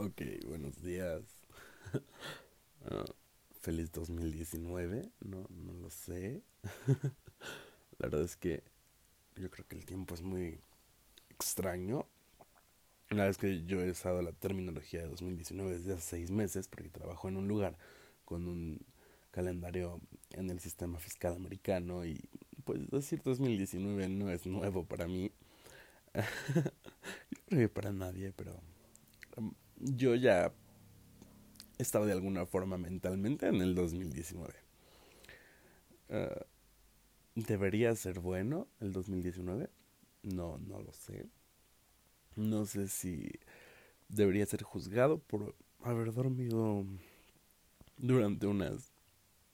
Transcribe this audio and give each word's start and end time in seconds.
Ok, 0.00 0.22
buenos 0.46 0.80
días. 0.80 1.22
Ah, 2.90 3.04
feliz 3.60 3.90
2019, 3.90 5.10
no, 5.20 5.46
no 5.50 5.72
lo 5.72 5.90
sé. 5.90 6.42
La 7.98 8.08
verdad 8.08 8.22
es 8.22 8.36
que 8.36 8.62
yo 9.34 9.50
creo 9.50 9.66
que 9.66 9.76
el 9.76 9.84
tiempo 9.84 10.14
es 10.14 10.22
muy 10.22 10.60
extraño. 11.28 12.06
La 13.10 13.24
verdad 13.24 13.30
es 13.30 13.38
que 13.38 13.64
yo 13.66 13.82
he 13.82 13.90
usado 13.90 14.22
la 14.22 14.32
terminología 14.32 15.02
de 15.02 15.08
2019 15.08 15.72
desde 15.72 15.94
hace 15.94 16.02
seis 16.02 16.30
meses 16.30 16.68
porque 16.68 16.88
trabajo 16.88 17.28
en 17.28 17.36
un 17.36 17.48
lugar 17.48 17.76
con 18.24 18.46
un 18.46 18.80
calendario 19.32 20.00
en 20.30 20.48
el 20.50 20.60
sistema 20.60 21.00
fiscal 21.00 21.34
americano 21.34 22.06
y 22.06 22.28
pues 22.64 22.88
decir 22.90 23.20
2019 23.24 24.08
no 24.08 24.30
es 24.30 24.46
nuevo 24.46 24.84
para 24.86 25.08
mí. 25.08 25.32
yo 26.54 27.40
creo 27.48 27.60
que 27.60 27.68
para 27.68 27.92
nadie, 27.92 28.32
pero 28.32 28.62
um, 29.36 29.52
yo 29.80 30.14
ya 30.14 30.52
estaba 31.78 32.06
de 32.06 32.12
alguna 32.12 32.46
forma 32.46 32.78
mentalmente 32.78 33.46
en 33.46 33.56
el 33.56 33.74
2019. 33.74 34.54
Ah, 36.10 36.46
¿Debería 37.34 37.94
ser 37.94 38.20
bueno 38.20 38.66
el 38.80 38.92
2019? 38.92 39.70
No, 40.22 40.58
no 40.58 40.80
lo 40.80 40.92
sé. 40.92 41.26
No 42.36 42.66
sé 42.66 42.88
si 42.88 43.30
debería 44.08 44.46
ser 44.46 44.62
juzgado 44.62 45.18
por 45.18 45.54
haber 45.82 46.12
dormido 46.12 46.84
durante 47.96 48.46
unas 48.46 48.92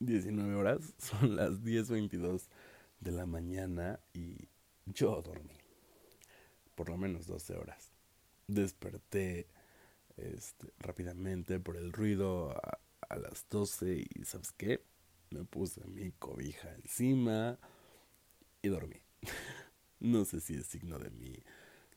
19 0.00 0.54
horas. 0.54 0.94
Son 0.98 1.36
las 1.36 1.62
10.22 1.62 2.48
de 3.00 3.12
la 3.12 3.26
mañana 3.26 4.00
y 4.14 4.48
yo 4.86 5.20
dormí 5.22 5.64
por 6.74 6.88
lo 6.88 6.96
menos 6.96 7.26
12 7.26 7.56
horas. 7.56 7.92
Desperté 8.46 9.46
este, 10.16 10.72
rápidamente 10.78 11.60
por 11.60 11.76
el 11.76 11.92
ruido 11.92 12.50
a, 12.50 12.78
a 13.08 13.16
las 13.16 13.46
12 13.48 14.04
y 14.14 14.24
¿sabes 14.24 14.52
qué? 14.52 14.82
Me 15.30 15.44
puse 15.44 15.84
mi 15.86 16.12
cobija 16.12 16.72
encima 16.74 17.58
y 18.62 18.68
dormí. 18.68 19.00
no 20.00 20.24
sé 20.24 20.40
si 20.40 20.54
es 20.54 20.66
signo 20.66 20.98
de 20.98 21.10
mi 21.10 21.42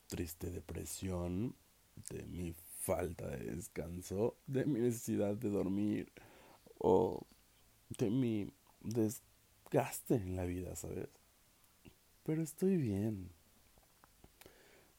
triste 0.08 0.50
depresión, 0.50 1.56
de 2.09 2.26
mi 2.26 2.54
falta 2.80 3.28
de 3.28 3.52
descanso, 3.56 4.38
de 4.48 4.66
mi 4.66 4.80
necesidad 4.80 5.36
de 5.36 5.50
dormir 5.50 6.12
o 6.78 7.26
de 7.98 8.09
mi 8.09 8.52
desgaste 8.81 10.16
en 10.16 10.36
la 10.36 10.46
vida, 10.46 10.76
¿sabes? 10.76 11.09
Pero 12.24 12.42
estoy 12.42 12.78
bien. 12.78 13.30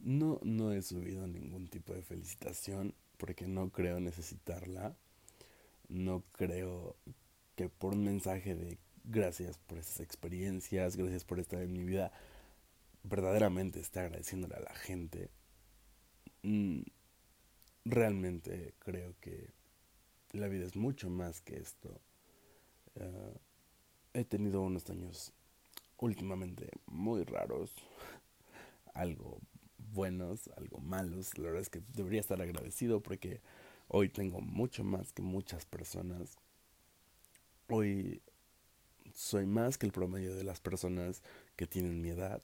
No, 0.00 0.38
no 0.42 0.72
he 0.72 0.82
subido 0.82 1.26
ningún 1.26 1.68
tipo 1.68 1.92
de 1.92 2.02
felicitación 2.02 2.94
porque 3.18 3.46
no 3.46 3.70
creo 3.70 4.00
necesitarla. 4.00 4.96
No 5.88 6.22
creo 6.32 6.96
que 7.56 7.68
por 7.68 7.92
un 7.94 8.04
mensaje 8.04 8.54
de 8.54 8.78
gracias 9.04 9.58
por 9.58 9.78
esas 9.78 10.00
experiencias, 10.00 10.96
gracias 10.96 11.24
por 11.24 11.40
estar 11.40 11.60
en 11.60 11.72
mi 11.72 11.84
vida, 11.84 12.12
verdaderamente 13.02 13.80
esté 13.80 14.00
agradeciéndole 14.00 14.54
a 14.54 14.60
la 14.60 14.74
gente. 14.74 15.30
Mm, 16.42 16.82
realmente 17.84 18.74
creo 18.78 19.14
que 19.20 19.50
la 20.32 20.48
vida 20.48 20.66
es 20.66 20.76
mucho 20.76 21.10
más 21.10 21.40
que 21.40 21.56
esto. 21.56 22.00
Uh, 22.94 23.38
he 24.12 24.24
tenido 24.24 24.62
unos 24.62 24.88
años 24.90 25.32
últimamente 25.98 26.70
muy 26.86 27.24
raros, 27.24 27.74
algo 28.94 29.40
buenos, 29.92 30.48
algo 30.56 30.78
malos. 30.80 31.36
La 31.38 31.44
verdad 31.44 31.62
es 31.62 31.70
que 31.70 31.82
debería 31.94 32.20
estar 32.20 32.40
agradecido 32.40 33.00
porque 33.00 33.40
hoy 33.88 34.08
tengo 34.08 34.40
mucho 34.40 34.84
más 34.84 35.12
que 35.12 35.22
muchas 35.22 35.66
personas. 35.66 36.36
Hoy 37.68 38.22
soy 39.14 39.46
más 39.46 39.78
que 39.78 39.86
el 39.86 39.92
promedio 39.92 40.34
de 40.34 40.44
las 40.44 40.60
personas 40.60 41.22
que 41.56 41.66
tienen 41.66 42.00
mi 42.00 42.10
edad. 42.10 42.42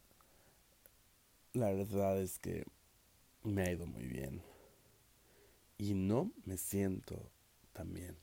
La 1.53 1.71
verdad 1.71 2.21
es 2.21 2.39
que 2.39 2.65
me 3.43 3.63
ha 3.63 3.73
ido 3.73 3.87
muy 3.87 4.05
bien. 4.07 4.43
Y 5.79 5.95
no 5.95 6.33
me 6.45 6.57
siento 6.57 7.31
tan 7.73 7.93
bien. 7.93 8.17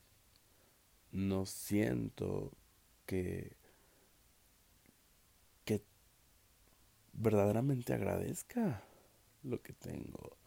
No 1.12 1.46
siento 1.46 2.52
que 3.06 3.58
que 5.66 5.81
verdaderamente 7.14 7.94
agradezca 7.94 8.84
lo 9.44 9.62
que 9.62 9.74
tengo. 9.74 10.38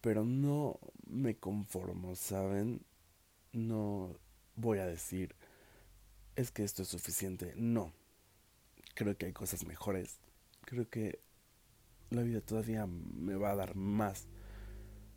Pero 0.00 0.24
no 0.24 0.78
me 1.06 1.36
conformo, 1.36 2.14
¿saben? 2.14 2.84
No 3.52 4.16
voy 4.54 4.78
a 4.78 4.86
decir, 4.86 5.34
es 6.36 6.50
que 6.50 6.64
esto 6.64 6.82
es 6.82 6.88
suficiente. 6.88 7.54
No. 7.56 7.92
Creo 8.94 9.16
que 9.16 9.26
hay 9.26 9.32
cosas 9.32 9.66
mejores. 9.66 10.18
Creo 10.62 10.88
que 10.88 11.20
la 12.10 12.22
vida 12.22 12.40
todavía 12.40 12.86
me 12.86 13.34
va 13.34 13.50
a 13.50 13.56
dar 13.56 13.74
más 13.74 14.26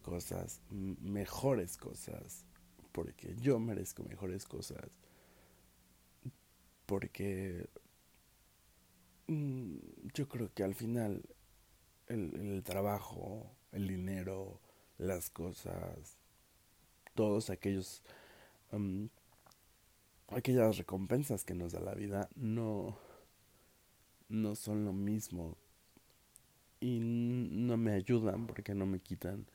cosas, 0.01 0.61
mejores 0.69 1.77
cosas. 1.77 2.45
Porque 2.91 3.35
yo 3.39 3.59
merezco 3.59 4.03
mejores 4.03 4.45
cosas. 4.45 4.89
Porque 6.85 7.69
mm, 9.27 9.77
yo 10.13 10.27
creo 10.27 10.51
que 10.53 10.63
al 10.63 10.73
final 10.73 11.21
el, 12.09 12.63
trabajo, 12.63 13.49
el 13.71 13.87
dinero, 13.87 14.59
las 14.97 15.29
cosas, 15.29 16.17
todos 17.15 17.49
aquellos 17.49 18.03
aquellas 20.27 20.77
recompensas 20.77 21.43
que 21.43 21.55
nos 21.55 21.71
da 21.71 21.79
la 21.79 21.95
vida 21.95 22.29
no 22.35 22.99
no 24.27 24.55
son 24.55 24.85
lo 24.85 24.93
mismo 24.93 25.57
y 26.79 26.99
no 26.99 27.77
me 27.77 27.93
ayudan 27.93 28.45
porque 28.45 28.75
no 28.75 28.85
me 28.85 28.99
quitan 28.99 29.47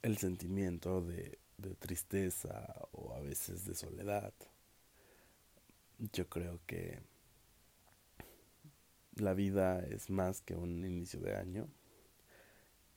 el 0.00 0.16
sentimiento 0.16 1.02
de, 1.02 1.38
de 1.58 1.74
tristeza 1.74 2.88
o 2.92 3.14
a 3.14 3.20
veces 3.20 3.66
de 3.66 3.74
soledad. 3.74 4.32
Yo 6.12 6.28
creo 6.28 6.58
que 6.66 6.98
la 9.16 9.34
vida 9.34 9.80
es 9.80 10.10
más 10.10 10.40
que 10.40 10.54
un 10.54 10.84
inicio 10.84 11.20
de 11.20 11.36
año. 11.36 11.68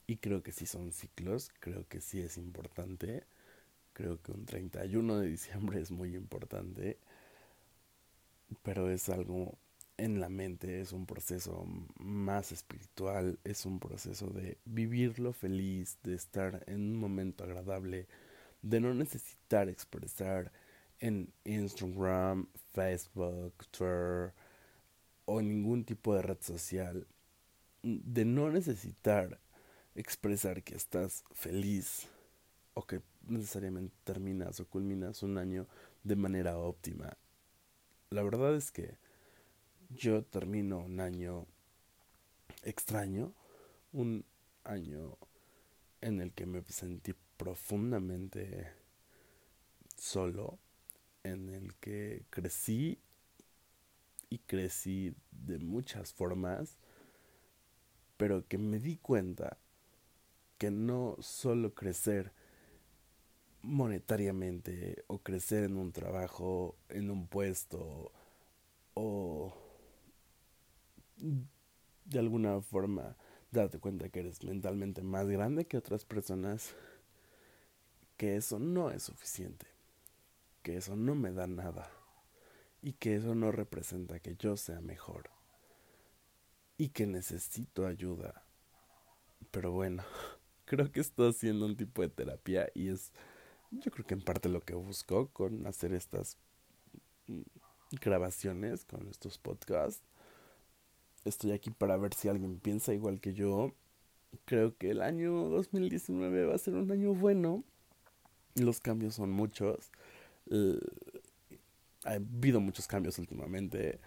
Y 0.08 0.18
creo 0.18 0.44
que 0.44 0.52
sí 0.52 0.66
son 0.66 0.92
ciclos, 0.92 1.52
creo 1.60 1.88
que 1.88 2.02
sí 2.02 2.22
es 2.22 2.38
importante. 2.38 3.24
Creo 3.94 4.22
que 4.22 4.32
un 4.32 4.46
31 4.46 5.20
de 5.20 5.28
diciembre 5.28 5.82
es 5.82 5.92
muy 5.92 6.16
importante. 6.16 7.00
Pero 8.62 8.90
es 8.90 9.10
algo 9.10 9.58
en 9.98 10.20
la 10.20 10.30
mente, 10.30 10.82
es 10.82 10.92
un 10.92 11.06
proceso 11.06 11.66
más 12.00 12.52
espiritual, 12.52 13.40
es 13.44 13.66
un 13.66 13.80
proceso 13.80 14.28
de 14.28 14.58
vivirlo 14.66 15.34
feliz, 15.34 15.98
de 16.04 16.16
estar 16.16 16.64
en 16.68 16.82
un 16.82 16.98
momento 16.98 17.44
agradable, 17.44 18.08
de 18.62 18.80
no 18.82 18.94
necesitar 18.94 19.70
expresar 19.70 20.52
en 21.00 21.32
Instagram, 21.46 22.48
Facebook, 22.74 23.54
Twitter, 23.72 24.34
o 25.26 25.42
ningún 25.42 25.84
tipo 25.84 26.16
de 26.16 26.22
red 26.22 26.38
social, 26.42 27.08
de 27.84 28.26
no 28.26 28.50
necesitar 28.50 29.40
expresar 29.96 30.64
que 30.64 30.76
estás 30.76 31.24
feliz 31.34 32.08
o 32.74 32.86
que 32.86 33.02
necesariamente 33.28 33.96
terminas 34.04 34.60
o 34.60 34.68
culminas 34.68 35.24
un 35.24 35.38
año 35.38 35.68
de 36.04 36.16
manera 36.16 36.58
óptima. 36.58 37.18
La 38.10 38.24
verdad 38.24 38.56
es 38.56 38.72
que 38.72 38.98
yo 39.90 40.24
termino 40.24 40.80
un 40.80 41.00
año 41.00 41.46
extraño, 42.64 43.34
un 43.94 44.26
año 44.64 45.18
en 46.02 46.22
el 46.22 46.32
que 46.34 46.46
me 46.46 46.62
sentí 46.64 47.14
profundamente 47.38 48.72
solo, 49.98 50.60
en 51.24 51.50
el 51.50 51.74
que 51.76 52.26
crecí 52.30 53.00
y 54.30 54.40
crecí 54.40 55.16
de 55.32 55.60
muchas 55.60 56.14
formas, 56.14 56.78
pero 58.18 58.48
que 58.48 58.58
me 58.58 58.80
di 58.80 58.98
cuenta 58.98 59.58
que 60.58 60.72
no 60.72 61.18
solo 61.20 61.74
crecer 61.74 62.32
monetariamente 63.62 65.04
o 65.08 65.20
crecer 65.20 65.64
en 65.64 65.78
un 65.78 65.92
trabajo, 65.92 66.78
en 66.90 67.10
un 67.10 67.28
puesto 67.28 68.12
o 68.94 69.54
de 71.18 72.20
alguna 72.20 72.62
forma 72.62 73.18
darte 73.52 73.80
cuenta 73.80 74.10
que 74.10 74.20
eres 74.20 74.44
mentalmente 74.44 75.02
más 75.02 75.28
grande 75.28 75.66
que 75.66 75.78
otras 75.78 76.06
personas, 76.06 76.76
que 78.18 78.36
eso 78.36 78.60
no 78.60 78.92
es 78.92 79.04
suficiente, 79.04 79.66
que 80.62 80.78
eso 80.78 80.96
no 80.96 81.16
me 81.16 81.32
da 81.32 81.48
nada 81.48 81.90
y 82.86 82.94
que 82.94 83.16
eso 83.16 83.34
no 83.34 83.52
representa 83.52 84.20
que 84.20 84.36
yo 84.36 84.56
sea 84.58 84.80
mejor 84.80 85.32
y 86.78 86.90
que 86.90 87.08
necesito 87.08 87.88
ayuda. 87.88 88.44
Pero 89.50 89.72
bueno, 89.72 90.04
creo 90.66 90.92
que 90.92 91.00
estoy 91.00 91.32
haciendo 91.32 91.66
un 91.66 91.76
tipo 91.76 92.04
de 92.04 92.10
terapia 92.10 92.70
y 92.76 92.90
es, 92.90 93.12
yo 93.72 93.90
creo 93.90 94.06
que 94.06 94.14
en 94.14 94.22
parte 94.22 94.50
lo 94.50 94.62
que 94.62 94.76
busco 94.76 95.30
con 95.30 95.66
hacer 95.66 95.94
estas 95.94 96.38
mm, 97.26 97.42
grabaciones, 98.04 98.86
con 98.86 99.08
estos 99.08 99.40
podcasts. 99.40 100.04
Estoy 101.24 101.54
aquí 101.54 101.72
para 101.72 101.98
ver 101.98 102.14
si 102.14 102.30
alguien 102.30 102.60
piensa 102.60 102.94
igual 102.94 103.20
que 103.20 103.34
yo. 103.34 103.74
Creo 104.46 104.78
que 104.78 104.92
el 104.92 105.02
año 105.02 105.50
2019 105.50 106.46
va 106.46 106.54
a 106.54 106.60
ser 106.60 106.76
un 106.76 106.92
año 106.92 107.16
bueno. 107.16 107.64
Los 108.54 108.80
cambios 108.80 109.16
son 109.16 109.32
muchos. 109.32 109.90
Ha 112.06 112.14
habido 112.14 112.60
muchos 112.62 112.88
cambios 112.88 113.20
últimamente. 113.20 114.00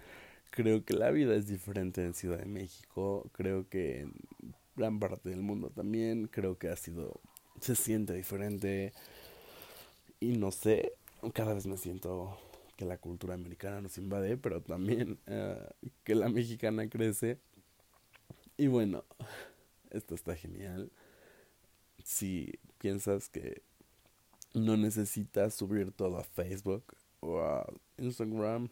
Creo 0.50 0.84
que 0.84 0.94
la 0.94 1.10
vida 1.10 1.34
es 1.34 1.46
diferente 1.46 2.02
en 2.04 2.14
Ciudad 2.14 2.38
de 2.38 2.46
México. 2.46 3.28
Creo 3.32 3.68
que 3.68 4.00
en 4.00 4.14
gran 4.76 4.98
parte 4.98 5.28
del 5.28 5.42
mundo 5.42 5.70
también. 5.70 6.28
Creo 6.28 6.58
que 6.58 6.68
ha 6.68 6.76
sido. 6.76 7.20
Se 7.60 7.74
siente 7.74 8.14
diferente. 8.14 8.92
Y 10.20 10.38
no 10.38 10.50
sé. 10.52 10.94
Cada 11.34 11.54
vez 11.54 11.66
me 11.66 11.76
siento 11.76 12.38
que 12.76 12.84
la 12.84 12.96
cultura 12.96 13.34
americana 13.34 13.80
nos 13.80 13.98
invade, 13.98 14.36
pero 14.36 14.62
también 14.62 15.18
eh, 15.26 15.68
que 16.04 16.14
la 16.14 16.28
mexicana 16.28 16.88
crece. 16.88 17.38
Y 18.56 18.68
bueno, 18.68 19.04
esto 19.90 20.14
está 20.14 20.36
genial. 20.36 20.90
Si 22.04 22.52
piensas 22.78 23.28
que 23.28 23.62
no 24.54 24.76
necesitas 24.76 25.54
subir 25.54 25.92
todo 25.92 26.18
a 26.18 26.24
Facebook 26.24 26.84
Instagram, 27.98 28.68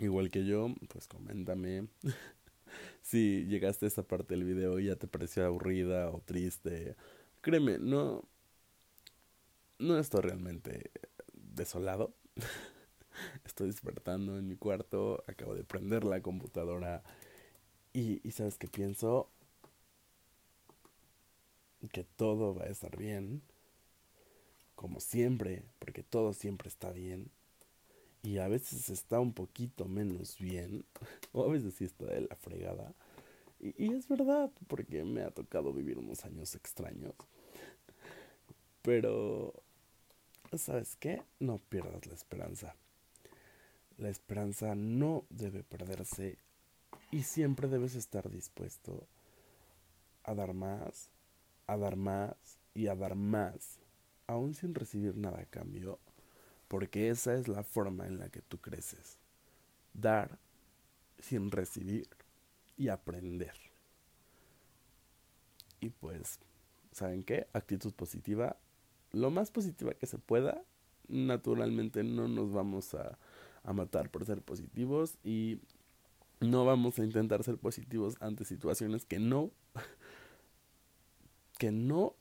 igual 0.00 0.30
que 0.30 0.44
yo, 0.44 0.74
pues 0.88 1.06
coméntame. 1.06 1.88
si 3.02 3.44
llegaste 3.46 3.86
a 3.86 3.88
esta 3.88 4.02
parte 4.02 4.34
del 4.34 4.44
video 4.44 4.78
y 4.78 4.86
ya 4.86 4.96
te 4.96 5.06
pareció 5.06 5.46
aburrida 5.46 6.10
o 6.10 6.20
triste, 6.20 6.96
créeme, 7.40 7.78
no, 7.78 8.24
no 9.78 9.98
estoy 9.98 10.22
realmente 10.22 10.90
desolado. 11.32 12.14
Estoy 13.46 13.68
despertando 13.68 14.36
en 14.36 14.46
mi 14.46 14.56
cuarto, 14.56 15.24
acabo 15.26 15.54
de 15.54 15.64
prender 15.64 16.04
la 16.04 16.20
computadora 16.20 17.02
y, 17.94 18.20
y 18.28 18.32
sabes 18.32 18.58
que 18.58 18.68
pienso 18.68 19.30
que 21.92 22.04
todo 22.04 22.54
va 22.54 22.64
a 22.64 22.68
estar 22.68 22.94
bien, 22.96 23.42
como 24.74 25.00
siempre, 25.00 25.62
porque 25.78 26.02
todo 26.02 26.34
siempre 26.34 26.68
está 26.68 26.90
bien. 26.90 27.30
Y 28.22 28.38
a 28.38 28.48
veces 28.48 28.90
está 28.90 29.20
un 29.20 29.32
poquito 29.32 29.86
menos 29.86 30.38
bien, 30.38 30.84
o 31.32 31.44
a 31.44 31.48
veces 31.48 31.74
sí 31.74 31.84
está 31.84 32.06
de 32.06 32.22
la 32.22 32.36
fregada. 32.36 32.92
Y, 33.60 33.84
y 33.84 33.94
es 33.94 34.08
verdad, 34.08 34.50
porque 34.66 35.04
me 35.04 35.22
ha 35.22 35.30
tocado 35.30 35.72
vivir 35.72 35.98
unos 35.98 36.24
años 36.24 36.54
extraños. 36.54 37.14
Pero, 38.82 39.54
¿sabes 40.56 40.96
qué? 40.96 41.22
No 41.40 41.58
pierdas 41.58 42.06
la 42.06 42.14
esperanza. 42.14 42.74
La 43.98 44.10
esperanza 44.10 44.74
no 44.74 45.24
debe 45.30 45.62
perderse 45.62 46.38
y 47.10 47.22
siempre 47.22 47.68
debes 47.68 47.94
estar 47.94 48.30
dispuesto 48.30 49.06
a 50.24 50.34
dar 50.34 50.52
más, 50.54 51.08
a 51.66 51.76
dar 51.76 51.96
más 51.96 52.34
y 52.74 52.88
a 52.88 52.94
dar 52.94 53.14
más, 53.14 53.78
aún 54.26 54.54
sin 54.54 54.74
recibir 54.74 55.16
nada 55.16 55.40
a 55.40 55.46
cambio, 55.46 55.98
porque 56.68 57.10
esa 57.10 57.34
es 57.34 57.48
la 57.48 57.62
forma 57.62 58.06
en 58.06 58.18
la 58.18 58.28
que 58.28 58.42
tú 58.42 58.58
creces. 58.58 59.18
Dar 59.94 60.38
sin 61.18 61.50
recibir 61.50 62.08
y 62.76 62.88
aprender. 62.88 63.54
Y 65.80 65.90
pues, 65.90 66.38
¿saben 66.92 67.22
qué? 67.22 67.46
Actitud 67.52 67.92
positiva, 67.94 68.56
lo 69.12 69.30
más 69.30 69.50
positiva 69.50 69.94
que 69.94 70.06
se 70.06 70.18
pueda. 70.18 70.62
Naturalmente 71.08 72.02
no 72.02 72.28
nos 72.28 72.52
vamos 72.52 72.94
a 72.94 73.18
a 73.66 73.72
matar 73.72 74.10
por 74.10 74.24
ser 74.24 74.40
positivos 74.42 75.18
y 75.24 75.58
no 76.40 76.64
vamos 76.64 76.98
a 76.98 77.04
intentar 77.04 77.42
ser 77.42 77.58
positivos 77.58 78.14
ante 78.20 78.44
situaciones 78.44 79.04
que 79.04 79.18
no 79.18 79.50
que 81.58 81.72
no 81.72 82.14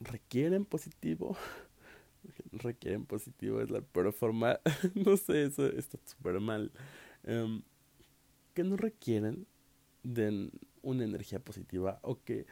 requieren 0.00 0.64
positivo 0.64 1.36
requieren 2.52 3.04
positivo 3.06 3.60
es 3.60 3.70
la 3.70 3.80
peor 3.80 4.12
forma 4.12 4.60
no 4.94 5.16
sé 5.16 5.44
eso 5.44 5.66
está 5.66 5.98
súper 6.04 6.40
mal 6.40 6.72
em, 7.24 7.62
que 8.54 8.64
no 8.64 8.76
requieren 8.76 9.46
de 10.02 10.50
una 10.82 11.04
energía 11.04 11.38
positiva 11.40 11.98
o 12.02 12.22
que 12.22 12.46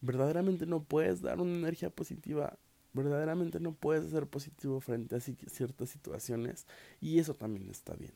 verdaderamente 0.00 0.66
no 0.66 0.84
puedes 0.84 1.22
dar 1.22 1.40
una 1.40 1.56
energía 1.56 1.90
positiva 1.90 2.58
verdaderamente 2.96 3.60
no 3.60 3.74
puedes 3.74 4.10
ser 4.10 4.26
positivo 4.26 4.80
frente 4.80 5.14
a 5.14 5.20
ciertas 5.20 5.90
situaciones 5.90 6.66
y 7.00 7.18
eso 7.18 7.34
también 7.34 7.68
está 7.70 7.94
bien. 7.94 8.14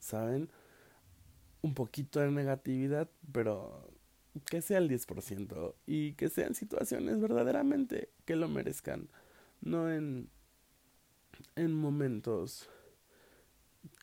¿Saben? 0.00 0.50
Un 1.62 1.74
poquito 1.74 2.20
de 2.20 2.30
negatividad, 2.30 3.08
pero 3.32 3.88
que 4.46 4.62
sea 4.62 4.78
el 4.78 4.88
10% 4.88 5.74
y 5.86 6.14
que 6.14 6.28
sean 6.28 6.54
situaciones 6.54 7.20
verdaderamente 7.20 8.10
que 8.24 8.34
lo 8.34 8.48
merezcan, 8.48 9.08
no 9.60 9.92
en 9.92 10.28
en 11.56 11.72
momentos 11.72 12.68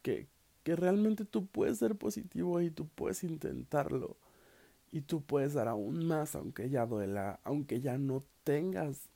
que 0.04 0.28
que 0.64 0.76
realmente 0.76 1.26
tú 1.26 1.48
puedes 1.48 1.80
ser 1.80 1.96
positivo 1.96 2.62
y 2.62 2.70
tú 2.70 2.88
puedes 2.88 3.24
intentarlo 3.24 4.18
y 4.92 5.02
tú 5.02 5.24
puedes 5.24 5.54
dar 5.54 5.68
aún 5.68 6.06
más 6.06 6.36
aunque 6.36 6.70
ya 6.70 6.86
duela, 6.86 7.40
aunque 7.44 7.82
ya 7.82 7.98
no 7.98 8.24
tengas 8.44 9.10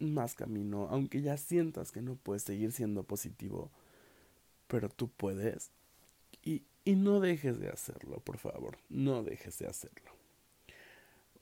más 0.00 0.34
camino, 0.34 0.88
aunque 0.90 1.22
ya 1.22 1.36
sientas 1.36 1.92
que 1.92 2.02
no 2.02 2.16
puedes 2.16 2.42
seguir 2.42 2.72
siendo 2.72 3.02
positivo, 3.02 3.70
pero 4.66 4.88
tú 4.88 5.08
puedes. 5.08 5.70
Y, 6.42 6.64
y 6.84 6.94
no 6.96 7.20
dejes 7.20 7.58
de 7.58 7.68
hacerlo, 7.68 8.20
por 8.20 8.38
favor, 8.38 8.78
no 8.88 9.22
dejes 9.22 9.58
de 9.58 9.66
hacerlo. 9.66 10.12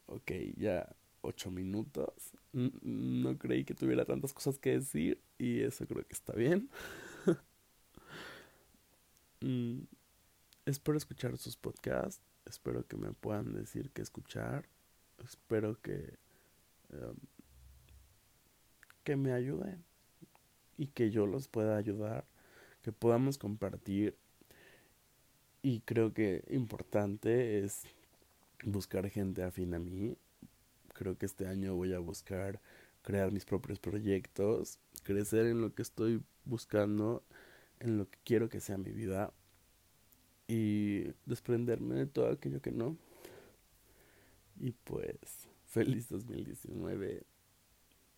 Ok, 0.07 0.31
ya 0.57 0.95
ocho 1.27 1.51
minutos. 1.51 2.33
No 2.53 3.37
creí 3.37 3.65
que 3.65 3.73
tuviera 3.75 4.05
tantas 4.05 4.33
cosas 4.33 4.57
que 4.57 4.71
decir 4.71 5.21
y 5.37 5.61
eso 5.61 5.85
creo 5.85 6.05
que 6.05 6.13
está 6.13 6.33
bien. 6.33 6.69
Mm, 9.39 9.83
espero 10.65 10.97
escuchar 10.97 11.37
sus 11.37 11.55
podcasts. 11.55 12.23
Espero 12.45 12.87
que 12.87 12.97
me 12.97 13.13
puedan 13.13 13.53
decir 13.53 13.91
qué 13.91 14.01
escuchar. 14.01 14.67
Espero 15.23 15.79
que 15.79 16.17
em, 16.89 17.15
que 19.07 19.15
me 19.15 19.31
ayuden 19.31 19.85
y 20.75 20.87
que 20.87 21.11
yo 21.11 21.27
los 21.27 21.47
pueda 21.47 21.77
ayudar, 21.77 22.27
que 22.81 22.91
podamos 22.91 23.37
compartir. 23.37 24.17
Y 25.61 25.79
creo 25.79 26.13
que 26.13 26.43
importante 26.49 27.63
es 27.63 27.83
buscar 28.65 29.09
gente 29.09 29.43
afín 29.43 29.73
a 29.75 29.79
mí. 29.79 30.17
Creo 30.97 31.15
que 31.15 31.27
este 31.27 31.47
año 31.47 31.75
voy 31.75 31.93
a 31.93 31.99
buscar 31.99 32.59
crear 33.03 33.31
mis 33.31 33.45
propios 33.45 33.79
proyectos, 33.79 34.79
crecer 35.03 35.45
en 35.45 35.61
lo 35.61 35.75
que 35.75 35.83
estoy 35.83 36.23
buscando, 36.43 37.23
en 37.79 37.99
lo 37.99 38.09
que 38.09 38.17
quiero 38.23 38.49
que 38.49 38.59
sea 38.59 38.79
mi 38.79 38.91
vida 38.91 39.31
y 40.47 41.03
desprenderme 41.27 41.95
de 41.95 42.05
todo 42.07 42.31
aquello 42.31 42.63
que 42.63 42.71
no. 42.71 42.97
Y 44.59 44.71
pues, 44.71 45.47
feliz 45.67 46.09
2019 46.09 47.23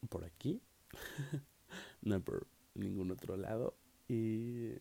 por 0.07 0.24
aquí. 0.24 0.62
no 2.01 2.21
por 2.21 2.48
ningún 2.75 3.12
otro 3.12 3.36
lado. 3.36 3.75
Y 4.07 4.75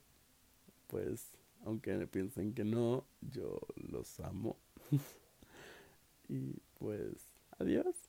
pues, 0.87 1.33
aunque 1.65 1.97
me 1.97 2.07
piensen 2.07 2.55
que 2.55 2.63
no, 2.63 3.05
yo 3.21 3.59
los 3.75 4.21
amo. 4.21 4.57
y 6.29 6.55
pues, 6.79 7.28
adiós. 7.59 8.08